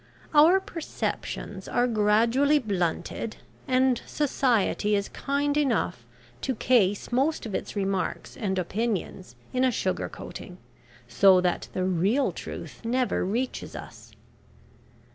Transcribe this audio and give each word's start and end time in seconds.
Our 0.33 0.59
perceptions 0.59 1.67
are 1.67 1.85
gradually 1.85 2.57
blunted, 2.57 3.35
and 3.67 4.01
society 4.07 4.95
is 4.95 5.09
kind 5.09 5.55
enough 5.55 6.07
to 6.41 6.55
case 6.55 7.11
most 7.11 7.45
of 7.45 7.53
its 7.53 7.75
remarks 7.75 8.35
and 8.35 8.57
opinions 8.57 9.35
in 9.53 9.63
a 9.63 9.69
sugar 9.69 10.09
coating, 10.09 10.57
so 11.07 11.39
that 11.41 11.67
the 11.73 11.83
real 11.83 12.31
truth 12.31 12.81
never 12.83 13.23
reaches 13.23 13.75
us. 13.75 14.11